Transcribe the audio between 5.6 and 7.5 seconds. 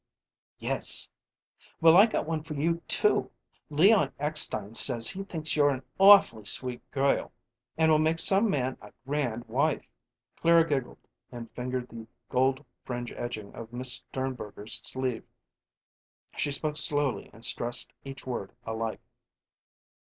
an awfully sweet girl